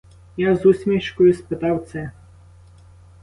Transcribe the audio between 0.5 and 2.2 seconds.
з усмішкою спитав це.